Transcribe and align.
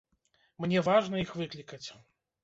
Мне 0.63 0.79
важна 0.87 1.19
іх 1.25 1.33
выклікаць. 1.41 1.83